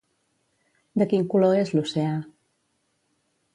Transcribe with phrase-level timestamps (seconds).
[1.01, 2.17] De quin color és l'oceà?